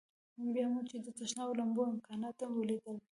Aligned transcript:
بیا 0.53 0.65
مو 0.73 0.81
چې 0.89 0.97
د 1.05 1.07
تشناب 1.17 1.47
او 1.49 1.57
لمبو 1.59 1.81
امکانات 1.93 2.37
ولیدل. 2.47 2.97